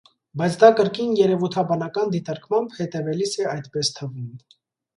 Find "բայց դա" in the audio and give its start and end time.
0.41-0.69